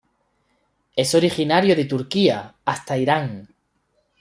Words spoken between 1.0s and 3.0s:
originario de Turquía hasta